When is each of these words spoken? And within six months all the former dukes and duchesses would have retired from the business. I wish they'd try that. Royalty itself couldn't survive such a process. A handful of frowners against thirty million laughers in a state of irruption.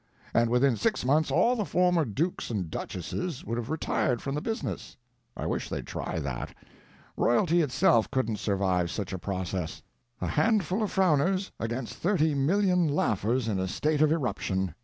And 0.33 0.49
within 0.49 0.77
six 0.77 1.05
months 1.05 1.29
all 1.29 1.55
the 1.55 1.63
former 1.63 2.05
dukes 2.05 2.49
and 2.49 2.71
duchesses 2.71 3.45
would 3.45 3.59
have 3.59 3.69
retired 3.69 4.19
from 4.19 4.33
the 4.33 4.41
business. 4.41 4.97
I 5.37 5.45
wish 5.45 5.69
they'd 5.69 5.85
try 5.85 6.17
that. 6.17 6.55
Royalty 7.15 7.61
itself 7.61 8.09
couldn't 8.09 8.37
survive 8.37 8.89
such 8.89 9.13
a 9.13 9.19
process. 9.19 9.83
A 10.19 10.25
handful 10.25 10.81
of 10.81 10.91
frowners 10.91 11.51
against 11.59 11.93
thirty 11.97 12.33
million 12.33 12.87
laughers 12.87 13.47
in 13.47 13.59
a 13.59 13.67
state 13.67 14.01
of 14.01 14.11
irruption. 14.11 14.73